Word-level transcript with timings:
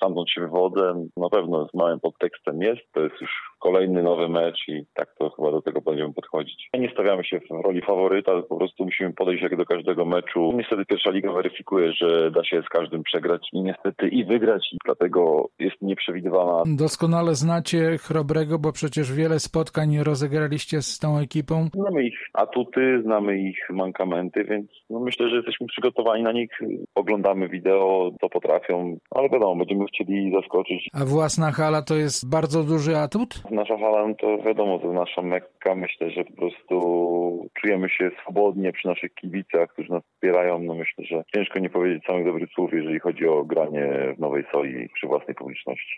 stamtąd 0.00 0.30
się 0.30 0.40
wywodzę. 0.40 1.06
Na 1.16 1.28
pewno 1.28 1.68
z 1.68 1.74
małym 1.74 2.00
podtekstem 2.00 2.62
jest. 2.62 2.80
To 2.92 3.00
jest 3.00 3.20
już 3.20 3.49
kolejny 3.60 4.02
nowy 4.02 4.28
mecz 4.28 4.68
i 4.68 4.84
tak 4.94 5.14
to 5.18 5.30
chyba 5.30 5.50
do 5.50 5.62
tego 5.62 5.80
będziemy 5.80 6.14
podchodzić. 6.14 6.68
Nie 6.74 6.90
stawiamy 6.90 7.24
się 7.24 7.40
w 7.40 7.64
roli 7.64 7.82
faworyta, 7.82 8.42
po 8.42 8.56
prostu 8.56 8.84
musimy 8.84 9.12
podejść 9.12 9.42
jak 9.42 9.56
do 9.56 9.64
każdego 9.64 10.04
meczu. 10.04 10.52
Niestety 10.54 10.84
pierwsza 10.84 11.10
liga 11.10 11.32
weryfikuje, 11.32 11.92
że 11.92 12.30
da 12.30 12.44
się 12.44 12.62
z 12.62 12.68
każdym 12.68 13.02
przegrać 13.02 13.48
i 13.52 13.60
niestety 13.62 14.08
i 14.08 14.24
wygrać 14.24 14.68
i 14.72 14.76
dlatego 14.84 15.48
jest 15.58 15.76
nieprzewidywalna. 15.82 16.62
Doskonale 16.66 17.34
znacie 17.34 17.98
Chrobrego, 17.98 18.58
bo 18.58 18.72
przecież 18.72 19.12
wiele 19.12 19.40
spotkań 19.40 19.98
rozegraliście 19.98 20.82
z 20.82 20.98
tą 20.98 21.18
ekipą. 21.18 21.68
Znamy 21.74 22.04
ich 22.04 22.18
atuty, 22.34 23.02
znamy 23.02 23.38
ich 23.38 23.70
mankamenty, 23.70 24.44
więc 24.44 24.66
no 24.90 25.00
myślę, 25.00 25.28
że 25.28 25.36
jesteśmy 25.36 25.66
przygotowani 25.66 26.22
na 26.22 26.32
nich. 26.32 26.50
Oglądamy 26.94 27.48
wideo, 27.48 28.10
co 28.20 28.28
potrafią, 28.28 28.96
ale 29.10 29.28
wiadomo, 29.28 29.56
będziemy 29.56 29.84
chcieli 29.86 30.32
zaskoczyć. 30.32 30.88
A 30.92 31.04
własna 31.04 31.52
hala 31.52 31.82
to 31.82 31.94
jest 31.94 32.30
bardzo 32.30 32.64
duży 32.64 32.96
atut? 32.96 33.42
Nasza 33.50 33.78
hala, 33.78 34.06
no 34.08 34.14
to 34.14 34.38
wiadomo, 34.38 34.78
to 34.78 34.92
nasza 34.92 35.22
mekka. 35.22 35.74
Myślę, 35.74 36.10
że 36.10 36.24
po 36.24 36.32
prostu 36.32 37.48
czujemy 37.60 37.88
się 37.88 38.10
swobodnie 38.22 38.72
przy 38.72 38.88
naszych 38.88 39.14
kibicach, 39.14 39.72
którzy 39.72 39.90
nas 39.90 40.04
wspierają. 40.04 40.58
No 40.58 40.74
myślę, 40.74 41.04
że 41.04 41.24
ciężko 41.34 41.58
nie 41.58 41.70
powiedzieć 41.70 42.04
samych 42.04 42.24
dobrych 42.24 42.50
słów, 42.50 42.72
jeżeli 42.72 43.00
chodzi 43.00 43.26
o 43.26 43.44
granie 43.44 44.14
w 44.16 44.20
Nowej 44.20 44.44
Soli 44.52 44.88
przy 44.88 45.06
własnej 45.06 45.34
publiczności. 45.34 45.96